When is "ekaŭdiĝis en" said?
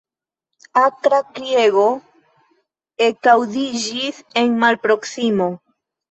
3.07-4.55